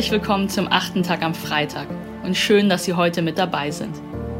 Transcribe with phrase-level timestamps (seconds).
[0.00, 1.86] Herzlich willkommen zum achten Tag am Freitag
[2.22, 3.94] und schön, dass Sie heute mit dabei sind.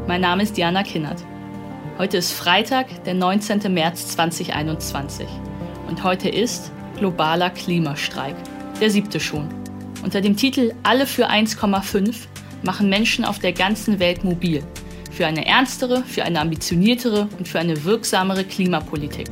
[0.07, 1.23] Mein Name ist Diana Kinnert.
[1.99, 3.71] Heute ist Freitag, der 19.
[3.71, 5.27] März 2021
[5.87, 8.33] und heute ist globaler Klimastreik,
[8.79, 9.49] der siebte schon.
[10.03, 12.15] Unter dem Titel Alle für 1,5
[12.63, 14.63] machen Menschen auf der ganzen Welt mobil.
[15.11, 19.27] Für eine ernstere, für eine ambitioniertere und für eine wirksamere Klimapolitik.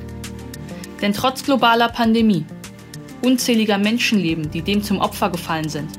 [1.01, 2.45] Denn trotz globaler Pandemie,
[3.23, 5.89] unzähliger Menschenleben, die dem zum Opfer gefallen sind,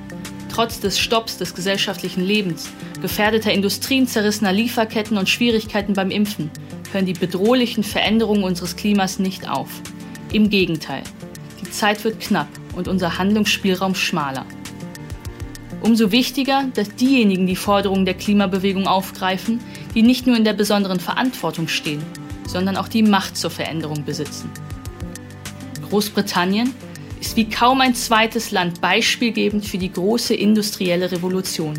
[0.60, 2.68] trotz des Stopps des gesellschaftlichen Lebens,
[3.01, 6.51] gefährdeter Industrien, zerrissener Lieferketten und Schwierigkeiten beim Impfen,
[6.92, 9.70] hören die bedrohlichen Veränderungen unseres Klimas nicht auf.
[10.34, 11.02] Im Gegenteil,
[11.62, 14.45] die Zeit wird knapp und unser Handlungsspielraum schmaler.
[15.80, 19.60] Umso wichtiger, dass diejenigen die Forderungen der Klimabewegung aufgreifen,
[19.95, 22.02] die nicht nur in der besonderen Verantwortung stehen,
[22.46, 24.51] sondern auch die Macht zur Veränderung besitzen.
[25.88, 26.74] Großbritannien
[27.21, 31.74] ist wie kaum ein zweites Land beispielgebend für die große industrielle Revolution.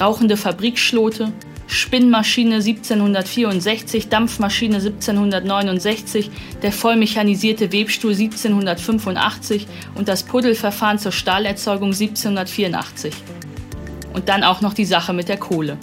[0.00, 1.32] Rauchende Fabrikschlote,
[1.66, 6.30] Spinnmaschine 1764, Dampfmaschine 1769,
[6.62, 9.66] der vollmechanisierte Webstuhl 1785
[9.96, 13.12] und das Puddelverfahren zur Stahlerzeugung 1784.
[14.14, 15.76] Und dann auch noch die Sache mit der Kohle.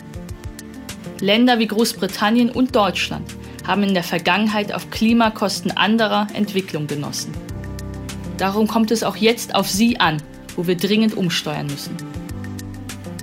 [1.19, 3.29] Länder wie Großbritannien und Deutschland
[3.65, 7.33] haben in der Vergangenheit auf Klimakosten anderer Entwicklung genossen.
[8.37, 10.21] Darum kommt es auch jetzt auf Sie an,
[10.55, 11.95] wo wir dringend umsteuern müssen.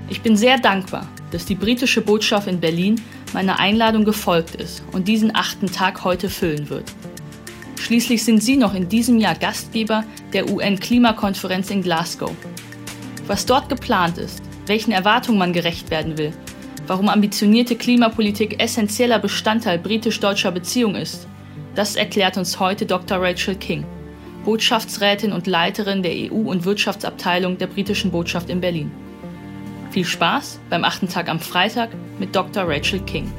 [0.09, 3.01] Ich bin sehr dankbar, dass die britische Botschaft in Berlin
[3.33, 6.91] meiner Einladung gefolgt ist und diesen achten Tag heute füllen wird.
[7.79, 12.31] Schließlich sind Sie noch in diesem Jahr Gastgeber der UN-Klimakonferenz in Glasgow.
[13.27, 16.33] Was dort geplant ist, welchen Erwartungen man gerecht werden will,
[16.87, 21.27] warum ambitionierte Klimapolitik essentieller Bestandteil britisch-deutscher Beziehung ist,
[21.75, 23.17] das erklärt uns heute Dr.
[23.21, 23.85] Rachel King.
[24.43, 28.91] Botschaftsrätin und Leiterin der EU- und Wirtschaftsabteilung der britischen Botschaft in Berlin.
[29.91, 32.63] Viel Spaß beim achten Tag am Freitag mit Dr.
[32.67, 33.31] Rachel King.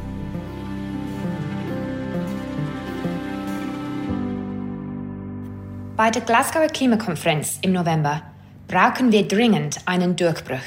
[5.96, 8.22] Bei der Glasgower Klimakonferenz im November
[8.68, 10.58] brauchen wir dringend einen Durchbruch.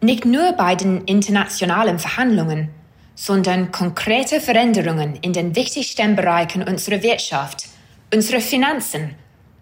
[0.00, 2.70] Nicht nur bei den internationalen Verhandlungen,
[3.16, 7.66] sondern konkrete Veränderungen in den wichtigsten Bereichen unserer Wirtschaft–
[8.12, 9.14] unsere Finanzen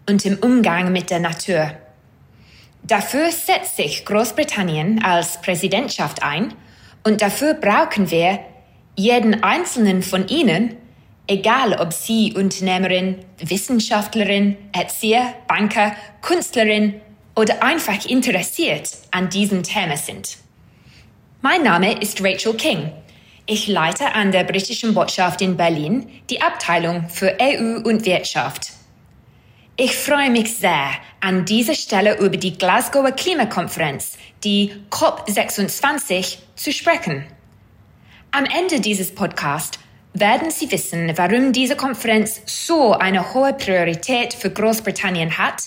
[0.09, 1.73] und im Umgang mit der Natur.
[2.83, 6.55] Dafür setzt sich Großbritannien als Präsidentschaft ein
[7.05, 8.41] und dafür brauchen wir
[8.97, 10.77] jeden einzelnen von Ihnen,
[11.27, 17.01] egal ob Sie Unternehmerin, Wissenschaftlerin, Erzieher, Banker, Künstlerin
[17.37, 20.39] oder einfach interessiert an diesem Thema sind.
[21.43, 22.91] Mein Name ist Rachel King
[23.49, 28.73] ich leite an der britischen Botschaft in Berlin die Abteilung für EU und Wirtschaft.
[29.79, 37.25] Ich freue mich sehr, an dieser Stelle über die Glasgower Klimakonferenz, die COP26, zu sprechen.
[38.33, 39.79] Am Ende dieses Podcasts
[40.13, 45.63] werden Sie wissen, warum diese Konferenz so eine hohe Priorität für Großbritannien hat,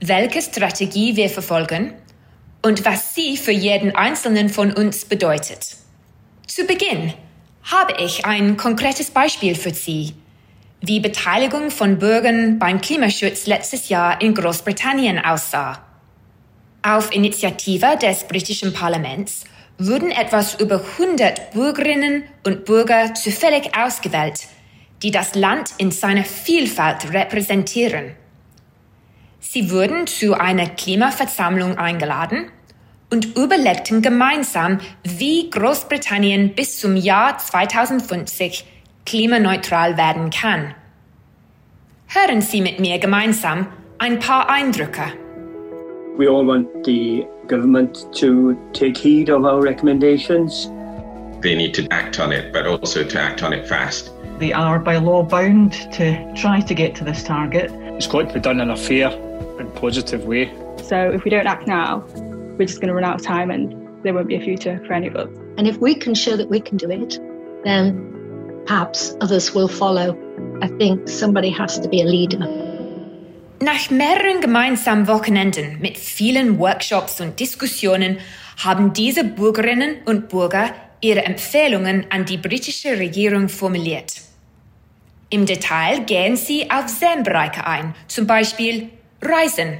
[0.00, 1.94] welche Strategie wir verfolgen
[2.62, 5.77] und was sie für jeden Einzelnen von uns bedeutet.
[6.48, 7.12] Zu Beginn
[7.62, 10.14] habe ich ein konkretes Beispiel für Sie,
[10.80, 15.84] wie Beteiligung von Bürgern beim Klimaschutz letztes Jahr in Großbritannien aussah.
[16.82, 19.44] Auf Initiative des britischen Parlaments
[19.76, 24.46] wurden etwas über 100 Bürgerinnen und Bürger zufällig ausgewählt,
[25.02, 28.12] die das Land in seiner Vielfalt repräsentieren.
[29.38, 32.50] Sie wurden zu einer Klimaversammlung eingeladen
[33.10, 38.64] und überlegten gemeinsam, wie Großbritannien bis zum Jahr 2050
[39.06, 40.74] klimaneutral werden kann.
[42.08, 43.68] Hören Sie mit mir gemeinsam
[43.98, 45.12] ein paar Eindrücke.
[46.16, 50.70] We all want the government to take heed of our recommendations.
[51.42, 54.10] They need to act on it, but also to act on it fast.
[54.38, 57.70] They are by law bound to try to get to this target.
[57.96, 59.10] It's got to be done in a fair
[59.58, 60.52] and positive way.
[60.82, 62.04] So if we don't act now,
[62.58, 63.72] we're just going to run out of time and
[64.02, 65.28] there won't be a future for any of us.
[65.56, 67.18] And if we can show that we can do it,
[67.64, 70.16] then perhaps others will follow.
[70.60, 72.38] I think somebody has to be a leader.
[73.60, 78.18] Nach mehreren gemeinsamen Wochenenden mit vielen Workshops und Diskussionen
[78.56, 84.20] haben diese Bürgerinnen und Bürger ihre Empfehlungen an die britische Regierung formuliert.
[85.30, 88.90] Im Detail gehen sie auf zehn Bereiche ein, zum Beispiel
[89.20, 89.78] Reisen,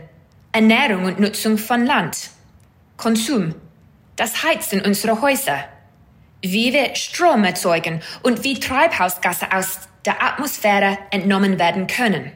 [0.53, 2.31] Ernährung und Nutzung von Land,
[2.99, 3.55] Konsum,
[4.17, 5.65] das Heizen unserer Häuser,
[6.43, 12.33] wie wir Strom erzeugen und wie Treibhausgase aus der Atmosphäre entnommen werden können.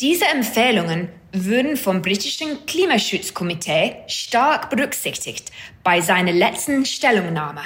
[0.00, 5.52] Diese Empfehlungen würden vom britischen Klimaschutzkomitee stark berücksichtigt
[5.82, 7.62] bei seiner letzten Stellungnahme.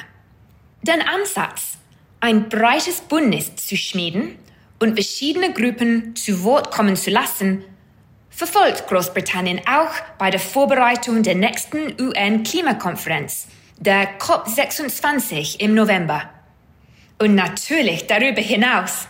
[0.82, 1.78] Den Ansatz,
[2.18, 4.36] ein breites Bündnis zu schmieden
[4.80, 7.64] und verschiedene Gruppen zu Wort kommen zu lassen,
[8.38, 13.48] verfolgt Großbritannien auch bei der Vorbereitung der nächsten UN-Klimakonferenz,
[13.78, 16.30] der COP26 im November.
[17.18, 19.08] Und natürlich darüber hinaus.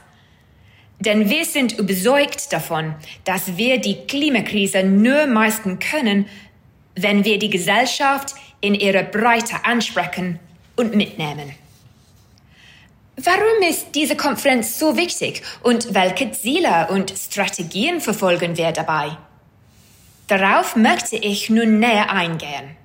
[1.00, 2.94] Denn wir sind überzeugt davon,
[3.24, 6.24] dass wir die Klimakrise nur meistern können,
[6.94, 10.40] wenn wir die Gesellschaft in ihrer Breite ansprechen
[10.74, 11.54] und mitnehmen.
[13.22, 19.16] Warum ist diese Konferenz so wichtig und welche Ziele und Strategien verfolgen wir dabei?
[20.28, 22.76] Darauf möchte ich nun näher eingehen.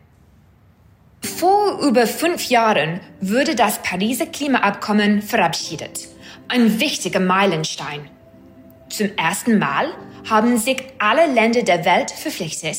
[1.22, 6.14] Vor über fünf Jahren wurde das Pariser Klimaabkommen verabschiedet
[6.54, 8.10] ein wichtiger Meilenstein.
[8.90, 9.88] Zum ersten Mal
[10.30, 12.78] haben sich alle Länder der Welt verpflichtet,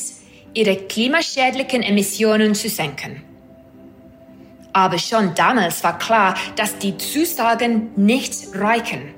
[0.53, 3.24] ihre klimaschädlichen Emissionen zu senken.
[4.75, 9.15] Aber schon damals war klar, dass die Zusagen nicht reichen.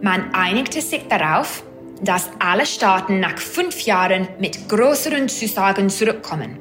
[0.00, 1.62] Man einigte sich darauf,
[2.00, 6.58] dass alle Staaten nach fünf Jahren mit größeren Zusagen zurückkommen.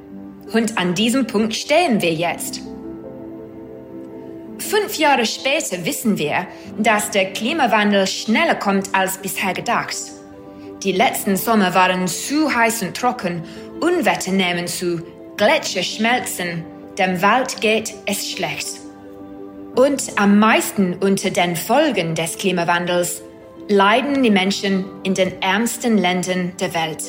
[0.51, 2.59] Und an diesem Punkt stehen wir jetzt.
[4.57, 6.45] Fünf Jahre später wissen wir,
[6.77, 9.95] dass der Klimawandel schneller kommt als bisher gedacht.
[10.83, 13.43] Die letzten Sommer waren zu heiß und trocken,
[13.79, 15.01] Unwetter nehmen zu,
[15.37, 16.65] Gletscher schmelzen,
[16.97, 18.67] dem Wald geht es schlecht.
[19.75, 23.23] Und am meisten unter den Folgen des Klimawandels
[23.67, 27.03] leiden die Menschen in den ärmsten Ländern der Welt.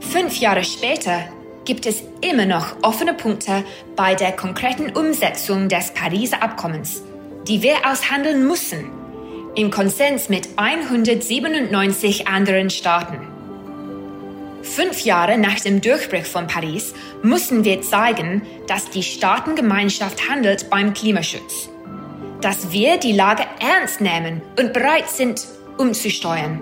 [0.00, 1.20] Fünf Jahre später
[1.64, 3.64] gibt es immer noch offene Punkte
[3.94, 7.02] bei der konkreten Umsetzung des Pariser Abkommens,
[7.46, 8.90] die wir aushandeln müssen,
[9.54, 13.29] im Konsens mit 197 anderen Staaten.
[14.62, 16.92] Fünf Jahre nach dem Durchbruch von Paris
[17.22, 21.70] müssen wir zeigen, dass die Staatengemeinschaft handelt beim Klimaschutz.
[22.40, 25.46] Dass wir die Lage ernst nehmen und bereit sind,
[25.78, 26.60] umzusteuern.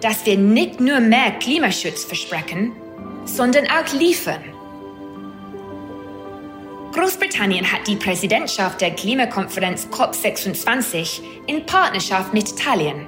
[0.00, 2.72] Dass wir nicht nur mehr Klimaschutz versprechen,
[3.24, 4.42] sondern auch liefern.
[6.92, 13.06] Großbritannien hat die Präsidentschaft der Klimakonferenz COP26 in Partnerschaft mit Italien.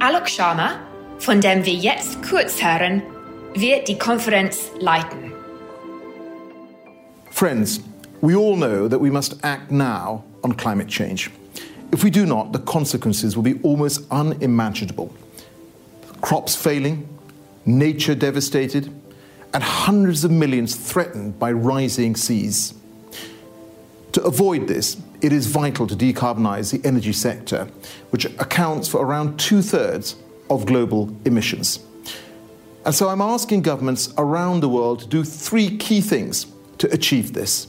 [0.00, 0.80] Alok Sharma,
[1.24, 3.02] von dem wir jetzt kurz hören,
[3.54, 5.32] wird die Konferenz leiten.
[7.30, 7.80] Friends,
[8.20, 11.30] we all know that we must act now on climate change.
[11.92, 15.14] If we do not, the consequences will be almost unimaginable.
[16.20, 17.08] Crops failing,
[17.64, 18.90] nature devastated,
[19.54, 22.74] and hundreds of millions threatened by rising seas.
[24.12, 27.66] To avoid this, it is vital to decarbonise the energy sector,
[28.10, 30.16] which accounts for around two thirds
[30.50, 31.80] of global emissions.
[32.84, 36.46] And so I'm asking governments around the world to do three key things
[36.78, 37.68] to achieve this.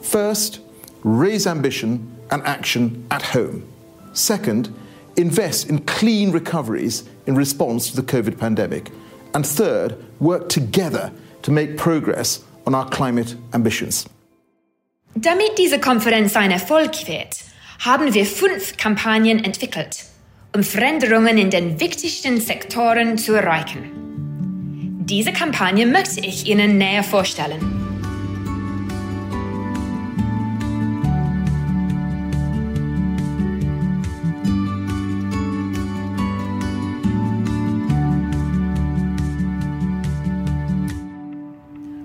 [0.00, 0.60] First,
[1.02, 3.66] raise ambition and action at home.
[4.12, 4.72] Second,
[5.16, 8.90] invest in clean recoveries in response to the COVID pandemic.
[9.34, 11.12] And third, work together
[11.42, 14.06] to make progress on our climate ambitions.
[15.16, 17.44] Damit diese Konferenz ein Erfolg wird,
[17.78, 20.04] haben wir fünf Kampagnen entwickelt,
[20.54, 23.90] um Veränderungen in den wichtigsten Sektoren zu erreichen.
[25.00, 27.60] Diese Kampagne möchte ich Ihnen näher vorstellen.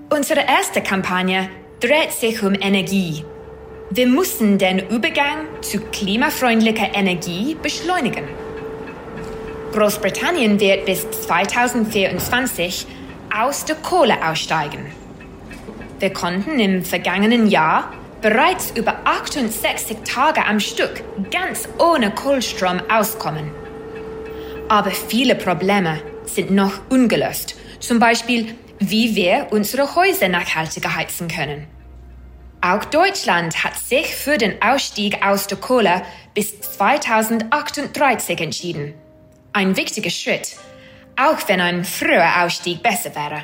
[0.10, 3.24] Unsere erste Kampagne dreht sich um Energie.
[3.92, 8.24] Wir müssen den Übergang zu klimafreundlicher Energie beschleunigen.
[9.74, 12.86] Großbritannien wird bis 2024
[13.36, 14.86] aus der Kohle aussteigen.
[16.00, 17.92] Wir konnten im vergangenen Jahr
[18.22, 23.52] bereits über 68 Tage am Stück ganz ohne Kohlstrom auskommen.
[24.68, 27.56] Aber viele Probleme sind noch ungelöst.
[27.80, 31.68] Zum Beispiel wie wir unsere Häuser nachhaltiger heizen können.
[32.62, 36.02] Auch Deutschland hat sich für den Ausstieg aus der Kohle
[36.34, 38.94] bis 2038 entschieden.
[39.54, 40.58] Ein wichtiger Schritt,
[41.16, 43.44] auch wenn ein früher Ausstieg besser wäre.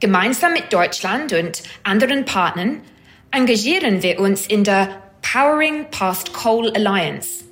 [0.00, 2.82] Gemeinsam mit Deutschland und anderen Partnern
[3.30, 4.88] engagieren wir uns in der
[5.22, 7.44] Powering Past Coal Alliance.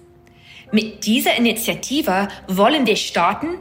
[0.73, 3.59] Mit dieser Initiative wollen wir Staaten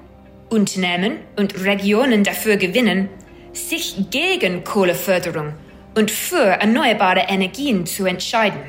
[0.50, 3.10] Unternehmen und Regionen dafür gewinnen,
[3.54, 5.54] sich gegen Kohleförderung
[5.96, 8.62] und für erneuerbare Energien zu entscheiden.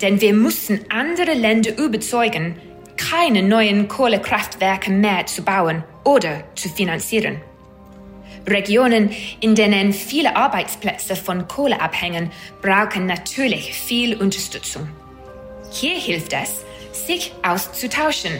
[0.00, 2.56] Denn wir müssen andere Länder überzeugen,
[2.96, 7.40] keine neuen Kohlekraftwerke mehr zu bauen oder zu finanzieren.
[8.46, 9.10] Regionen,
[9.40, 12.30] in denen viele Arbeitsplätze von Kohle abhängen,
[12.62, 14.88] brauchen natürlich viel Unterstützung.
[15.70, 16.64] Hier hilft es,
[17.06, 18.32] sich auszutauschen.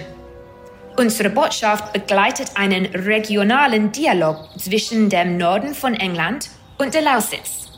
[0.96, 7.69] Unsere Botschaft begleitet einen regionalen Dialog zwischen dem Norden von England und der Lausitz.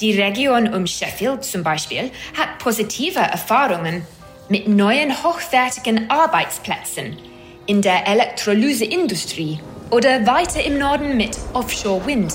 [0.00, 4.04] Die Region um Sheffield zum Beispiel hat positive Erfahrungen
[4.48, 7.16] mit neuen hochwertigen Arbeitsplätzen
[7.66, 9.60] in der Elektrolyseindustrie
[9.90, 12.34] oder weiter im Norden mit Offshore Wind.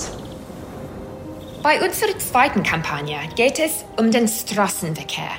[1.62, 5.30] Bei unserer zweiten Kampagne geht es um den Straßenverkehr,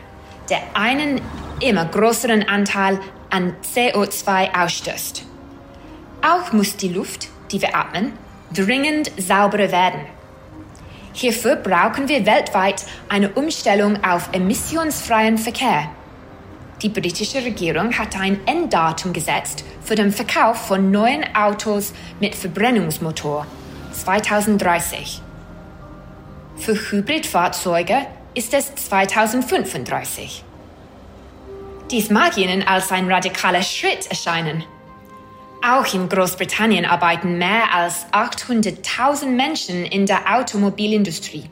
[0.52, 1.20] der einen
[1.60, 3.00] immer größeren Anteil
[3.32, 5.24] an CO2 ausstößt.
[6.22, 8.14] Auch muss die Luft, die wir atmen,
[8.54, 10.02] dringend sauberer werden.
[11.14, 15.90] Hierfür brauchen wir weltweit eine Umstellung auf emissionsfreien Verkehr.
[16.82, 23.46] Die britische Regierung hat ein Enddatum gesetzt für den Verkauf von neuen Autos mit Verbrennungsmotor
[23.92, 25.22] 2030.
[26.56, 27.98] Für Hybridfahrzeuge
[28.34, 30.44] ist es 2035.
[31.92, 34.64] Dies mag Ihnen als ein radikaler Schritt erscheinen.
[35.64, 41.44] Auch in Großbritannien arbeiten mehr als 800.000 Menschen in der Automobilindustrie.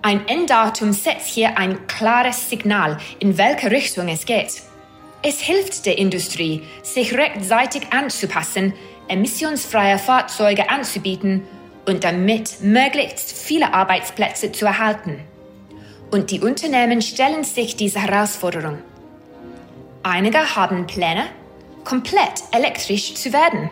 [0.00, 4.62] Ein Enddatum setzt hier ein klares Signal, in welche Richtung es geht.
[5.22, 8.72] Es hilft der Industrie, sich rechtzeitig anzupassen,
[9.08, 11.42] emissionsfreie Fahrzeuge anzubieten
[11.84, 15.20] und damit möglichst viele Arbeitsplätze zu erhalten.
[16.10, 18.78] Und die Unternehmen stellen sich diese Herausforderung.
[20.02, 21.24] Einige haben Pläne,
[21.84, 23.70] komplett elektrisch zu werden.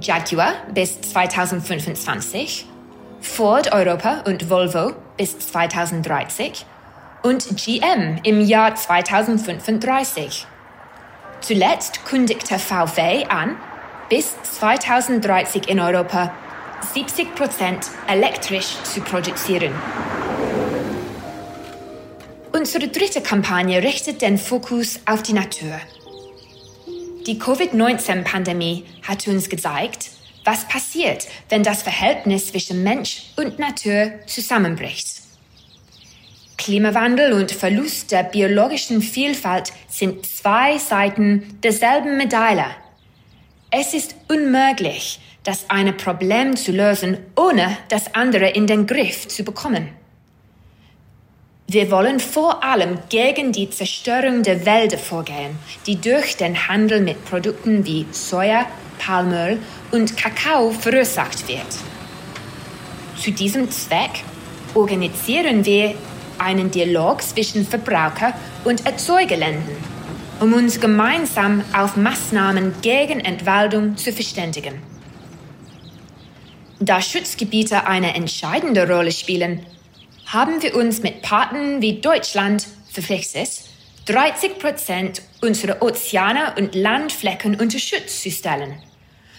[0.00, 2.66] Jaguar bis 2025,
[3.20, 6.66] Ford Europa und Volvo bis 2030
[7.22, 10.46] und GM im Jahr 2035.
[11.40, 13.56] Zuletzt kündigte VW an,
[14.08, 16.32] bis 2030 in Europa
[16.94, 19.72] 70 Prozent elektrisch zu produzieren.
[22.52, 25.78] Unsere dritte Kampagne richtet den Fokus auf die Natur.
[27.26, 30.10] Die Covid-19-Pandemie hat uns gezeigt,
[30.44, 35.22] was passiert, wenn das Verhältnis zwischen Mensch und Natur zusammenbricht.
[36.56, 42.66] Klimawandel und Verlust der biologischen Vielfalt sind zwei Seiten derselben Medaille.
[43.72, 49.42] Es ist unmöglich, das eine Problem zu lösen, ohne das andere in den Griff zu
[49.42, 49.88] bekommen.
[51.68, 57.24] Wir wollen vor allem gegen die Zerstörung der Wälder vorgehen, die durch den Handel mit
[57.24, 58.66] Produkten wie Soja,
[59.00, 59.58] Palmöl
[59.90, 61.66] und Kakao verursacht wird.
[63.20, 64.22] Zu diesem Zweck
[64.74, 65.94] organisieren wir
[66.38, 69.76] einen Dialog zwischen Verbraucher und Erzeugerländern,
[70.38, 74.80] um uns gemeinsam auf Maßnahmen gegen Entwaldung zu verständigen.
[76.78, 79.66] Da Schutzgebiete eine entscheidende Rolle spielen,
[80.26, 83.62] haben wir uns mit Partnern wie Deutschland verpflichtet,
[84.06, 88.82] 30 Prozent unserer Ozeane und Landflecken unter Schutz zu stellen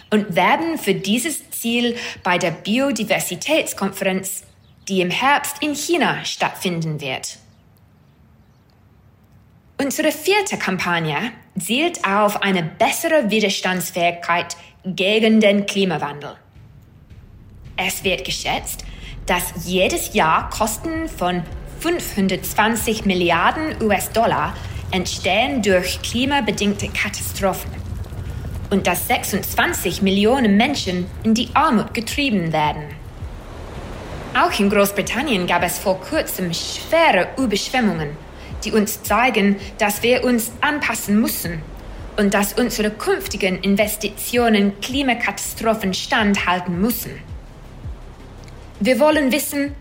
[0.10, 4.44] und werden für dieses Ziel bei der Biodiversitätskonferenz,
[4.88, 7.38] die im Herbst in China stattfinden wird.
[9.80, 16.36] Unsere vierte Kampagne zielt auf eine bessere Widerstandsfähigkeit gegen den Klimawandel.
[17.76, 18.87] Es wird geschätzt,
[19.28, 21.44] dass jedes Jahr Kosten von
[21.80, 24.56] 520 Milliarden US-Dollar
[24.90, 27.70] entstehen durch klimabedingte Katastrophen
[28.70, 32.84] und dass 26 Millionen Menschen in die Armut getrieben werden.
[34.34, 38.10] Auch in Großbritannien gab es vor kurzem schwere Überschwemmungen,
[38.64, 41.62] die uns zeigen, dass wir uns anpassen müssen
[42.18, 47.12] und dass unsere künftigen Investitionen Klimakatastrophen standhalten müssen.
[48.80, 49.74] Wir wollen wissen,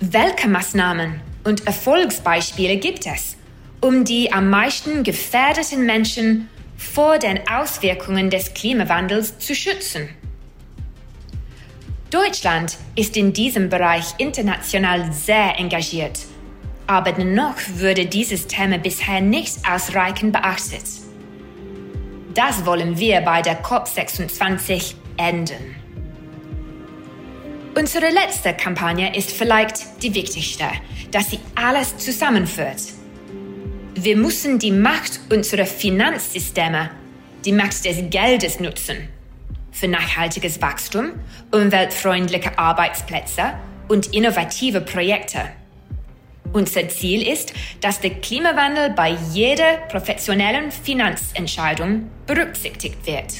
[0.00, 3.36] welche Maßnahmen und Erfolgsbeispiele gibt es,
[3.80, 10.08] um die am meisten gefährdeten Menschen vor den Auswirkungen des Klimawandels zu schützen.
[12.10, 16.18] Deutschland ist in diesem Bereich international sehr engagiert,
[16.88, 20.84] aber dennoch würde dieses Thema bisher nicht ausreichend beachtet.
[22.34, 25.76] Das wollen wir bei der COP26 ändern.
[27.78, 30.64] Unsere letzte Kampagne ist vielleicht die wichtigste,
[31.12, 32.82] dass sie alles zusammenführt.
[33.94, 36.90] Wir müssen die Macht unserer Finanzsysteme,
[37.44, 39.08] die Macht des Geldes nutzen.
[39.70, 41.12] Für nachhaltiges Wachstum,
[41.52, 43.54] umweltfreundliche Arbeitsplätze
[43.86, 45.42] und innovative Projekte.
[46.52, 53.34] Unser Ziel ist, dass der Klimawandel bei jeder professionellen Finanzentscheidung berücksichtigt wird.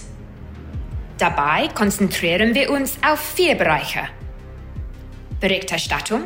[1.19, 4.03] Dabei konzentrieren wir uns auf vier Bereiche.
[5.41, 6.25] Berichterstattung,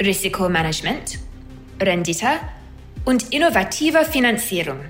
[0.00, 1.18] Risikomanagement,
[1.80, 2.28] Rendite
[3.04, 4.80] und innovative Finanzierung.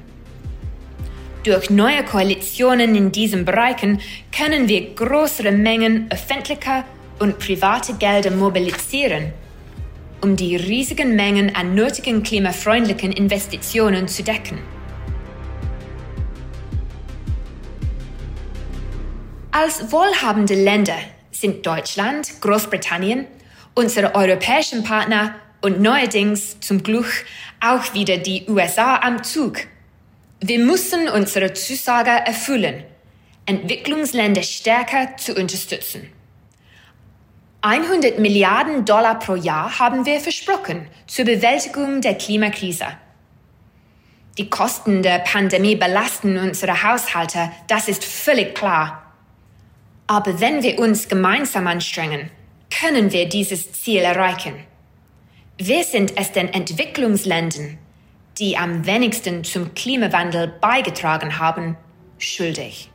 [1.45, 4.00] Durch neue Koalitionen in diesen Bereichen
[4.37, 6.85] können wir größere Mengen öffentlicher
[7.21, 9.33] und private Gelder mobilisieren,
[10.21, 14.59] um die riesigen Mengen an nötigen klimafreundlichen Investitionen zu decken.
[19.52, 20.99] Als wohlhabende Länder
[21.40, 23.26] sind Deutschland, Großbritannien,
[23.75, 27.25] unsere europäischen Partner und neuerdings zum Glück
[27.61, 29.59] auch wieder die USA am Zug.
[30.40, 32.85] Wir müssen unsere Zusage erfüllen,
[33.47, 36.11] Entwicklungsländer stärker zu unterstützen.
[37.62, 42.87] 100 Milliarden Dollar pro Jahr haben wir versprochen zur Bewältigung der Klimakrise.
[44.38, 49.08] Die Kosten der Pandemie belasten unsere Haushalte, das ist völlig klar.
[50.09, 52.31] Aber wenn wir uns gemeinsam anstrengen,
[52.71, 54.55] können wir dieses Ziel erreichen.
[55.59, 57.79] Wir sind es den Entwicklungsländern,
[58.38, 61.77] die am wenigsten zum Klimawandel beigetragen haben,
[62.19, 62.91] schuldig.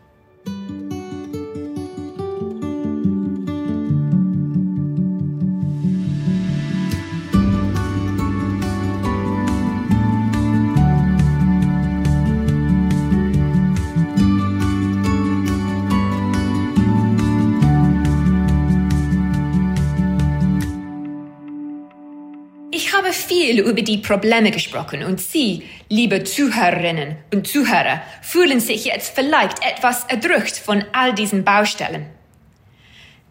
[23.43, 29.57] Viel über die Probleme gesprochen und Sie, liebe Zuhörerinnen und Zuhörer, fühlen sich jetzt vielleicht
[29.65, 32.05] etwas erdrückt von all diesen Baustellen.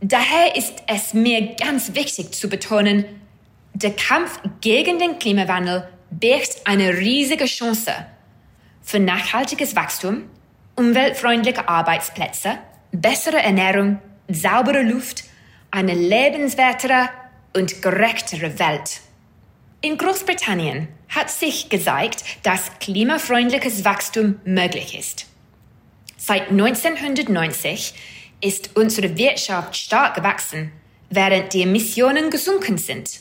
[0.03, 3.07] Daher ist es mir ganz wichtig zu betonen,
[3.73, 7.93] der Kampf gegen den Klimawandel birgt eine riesige Chance
[8.83, 10.25] für nachhaltiges Wachstum,
[10.77, 12.59] umweltfreundliche Arbeitsplätze,
[12.91, 13.99] bessere Ernährung,
[14.29, 15.25] saubere Luft,
[15.71, 17.09] eine lebenswertere
[17.57, 19.01] und gerechtere Welt.
[19.85, 25.27] In Großbritannien hat sich gezeigt, dass klimafreundliches Wachstum möglich ist.
[26.17, 27.93] Seit 1990
[28.41, 30.71] ist unsere Wirtschaft stark gewachsen,
[31.11, 33.19] während die Emissionen gesunken sind.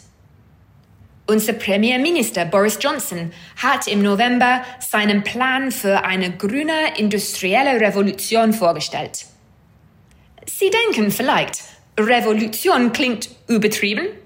[1.26, 9.26] Unser Premierminister Boris Johnson hat im November seinen Plan für eine grüne industrielle Revolution vorgestellt.
[10.46, 11.64] Sie denken vielleicht,
[11.98, 14.21] Revolution klingt übertrieben?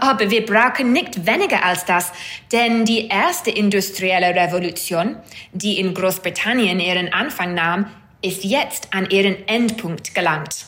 [0.00, 2.12] Aber wir brauchen nicht weniger als das,
[2.52, 5.16] denn die erste industrielle Revolution,
[5.52, 7.86] die in Großbritannien ihren Anfang nahm,
[8.22, 10.66] ist jetzt an ihren Endpunkt gelangt.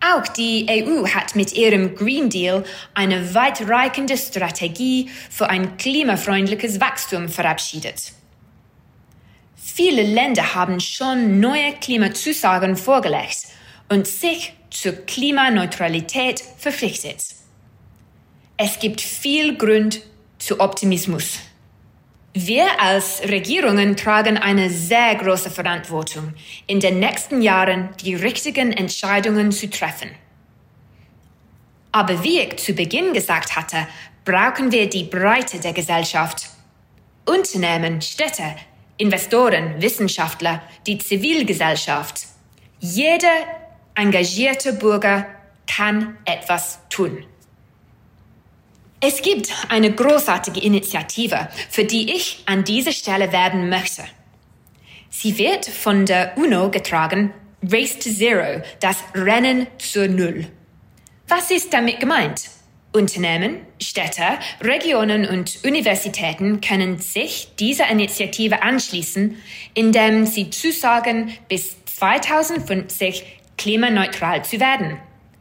[0.00, 7.28] Auch die EU hat mit ihrem Green Deal eine weitreichende Strategie für ein klimafreundliches Wachstum
[7.28, 8.12] verabschiedet.
[9.54, 13.46] Viele Länder haben schon neue Klimazusagen vorgelegt
[13.92, 17.22] und sich zur Klimaneutralität verpflichtet.
[18.56, 20.00] Es gibt viel Grund
[20.38, 21.38] zu Optimismus.
[22.32, 26.32] Wir als Regierungen tragen eine sehr große Verantwortung,
[26.66, 30.10] in den nächsten Jahren die richtigen Entscheidungen zu treffen.
[31.92, 33.86] Aber wie ich zu Beginn gesagt hatte,
[34.24, 36.48] brauchen wir die Breite der Gesellschaft.
[37.26, 38.56] Unternehmen, Städte,
[38.96, 42.22] Investoren, Wissenschaftler, die Zivilgesellschaft.
[42.80, 43.61] Jeder
[43.94, 45.26] engagierte Bürger
[45.66, 47.24] kann etwas tun.
[49.00, 54.04] Es gibt eine großartige Initiative, für die ich an dieser Stelle werben möchte.
[55.10, 57.34] Sie wird von der UNO getragen,
[57.68, 60.46] Race to Zero, das Rennen zur Null.
[61.28, 62.42] Was ist damit gemeint?
[62.92, 64.22] Unternehmen, Städte,
[64.60, 69.36] Regionen und Universitäten können sich dieser Initiative anschließen,
[69.74, 74.98] indem sie zusagen, bis 2050 klimaneutral zu werden.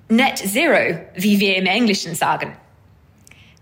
[0.07, 2.55] Net Zero, wie wir im Englischen sagen.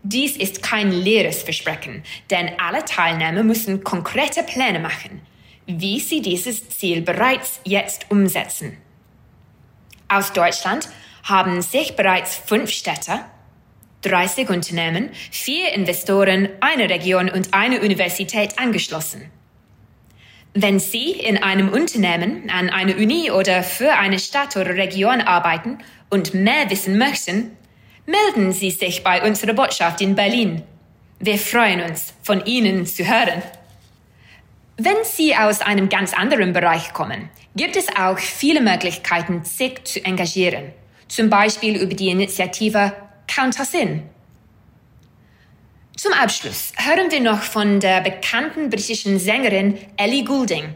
[0.04, 5.22] Dies ist kein leeres Versprechen, denn alle Teilnehmer müssen konkrete Pläne machen,
[5.66, 8.78] wie sie dieses Ziel bereits jetzt umsetzen.
[10.10, 10.90] Aus Deutschland
[11.24, 13.20] haben sich bereits fünf Städte,
[14.02, 19.30] 30 Unternehmen, vier Investoren, eine Region und eine Universität angeschlossen.
[20.54, 25.78] Wenn Sie in einem Unternehmen, an einer Uni oder für eine Stadt oder Region arbeiten
[26.10, 27.56] und mehr wissen möchten,
[28.08, 30.64] melden Sie sich bei unserer Botschaft in Berlin.
[31.20, 33.44] Wir freuen uns, von Ihnen zu hören.
[34.78, 40.04] Wenn Sie aus einem ganz anderen Bereich kommen, gibt es auch viele Möglichkeiten, sich zu
[40.04, 40.72] engagieren.
[41.08, 42.94] Zum Beispiel über die Initiative
[43.28, 44.04] Count Us In.
[46.00, 50.74] Zum Abschluss hören wir noch von der bekannten britischen Sängerin Ellie Goulding,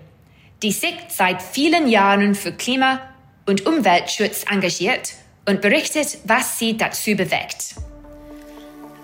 [0.61, 2.99] die sich seit vielen Jahren für Klima-
[3.45, 5.13] und Umweltschutz engagiert
[5.47, 7.75] und berichtet, was sie dazu bewegt.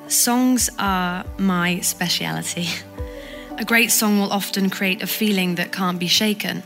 [0.09, 2.67] Songs are my speciality.
[3.57, 6.63] A great song will often create a feeling that can't be shaken.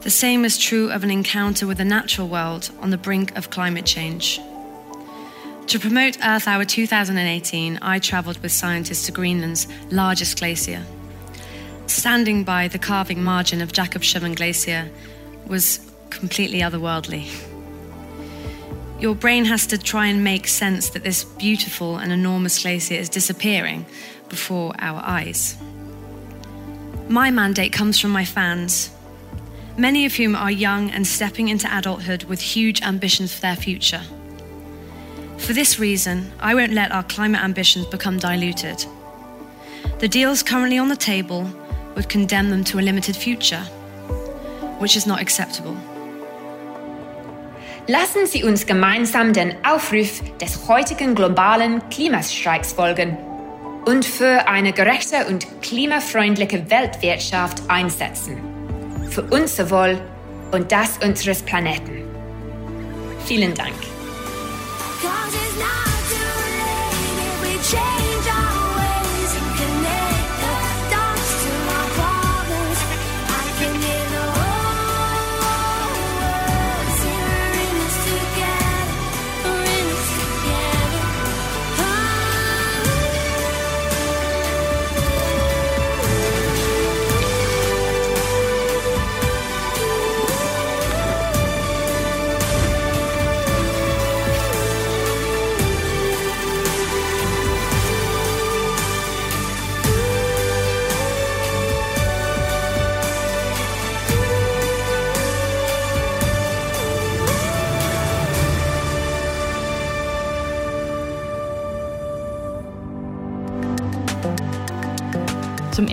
[0.00, 3.50] The same is true of an encounter with the natural world on the brink of
[3.50, 4.40] climate change.
[5.68, 10.84] To promote Earth Hour 2018, I travelled with scientists to Greenland's largest glacier.
[11.88, 14.88] Standing by the carving margin of Jakobshavn Glacier
[15.48, 17.28] was completely otherworldly.
[19.00, 23.08] Your brain has to try and make sense that this beautiful and enormous glacier is
[23.08, 23.86] disappearing
[24.28, 25.56] before our eyes.
[27.08, 28.90] My mandate comes from my fans,
[29.76, 34.02] many of whom are young and stepping into adulthood with huge ambitions for their future.
[35.38, 38.84] For this reason, I won't let our climate ambitions become diluted.
[40.00, 41.48] The deals currently on the table
[41.94, 43.62] would condemn them to a limited future,
[44.78, 45.76] which is not acceptable.
[47.88, 53.16] Lassen Sie uns gemeinsam den Aufruf des heutigen globalen Klimastreiks folgen
[53.84, 58.38] und für eine gerechte und klimafreundliche Weltwirtschaft einsetzen.
[59.08, 60.00] Für unser Wohl
[60.50, 62.02] und das unseres Planeten.
[63.24, 63.95] Vielen Dank.
[65.00, 65.85] Zum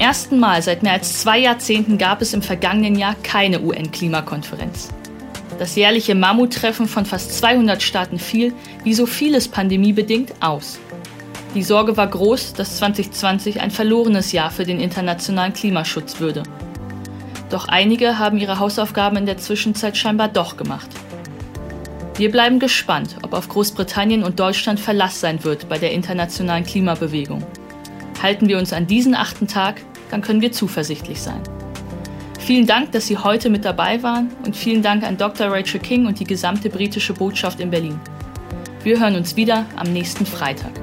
[0.04, 4.90] ersten Mal seit mehr als zwei Jahrzehnten gab es im vergangenen Jahr keine UN-Klimakonferenz.
[5.60, 10.78] Das jährliche Mammuttreffen von fast 200 Staaten fiel, wie so vieles pandemiebedingt, aus.
[11.56, 16.44] Die Sorge war groß, dass 2020 ein verlorenes Jahr für den internationalen Klimaschutz würde.
[17.50, 20.90] Doch einige haben ihre Hausaufgaben in der Zwischenzeit scheinbar doch gemacht.
[22.18, 27.42] Wir bleiben gespannt, ob auf Großbritannien und Deutschland Verlass sein wird bei der internationalen Klimabewegung.
[28.22, 29.82] Halten wir uns an diesen achten Tag,
[30.14, 31.42] dann können wir zuversichtlich sein.
[32.40, 35.48] Vielen Dank, dass Sie heute mit dabei waren und vielen Dank an Dr.
[35.48, 38.00] Rachel King und die gesamte britische Botschaft in Berlin.
[38.84, 40.83] Wir hören uns wieder am nächsten Freitag.